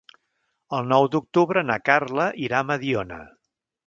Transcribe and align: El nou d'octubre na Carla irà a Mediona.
El 0.77 0.87
nou 0.93 1.03
d'octubre 1.15 1.63
na 1.71 1.75
Carla 1.89 2.25
irà 2.47 2.63
a 2.65 2.67
Mediona. 2.71 3.21